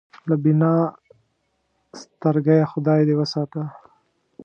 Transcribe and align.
له 0.29 0.35
بینا 0.43 0.73
سترګېه 2.01 2.65
خدای 2.71 3.01
دې 3.07 3.15
وساتي. 3.17 3.61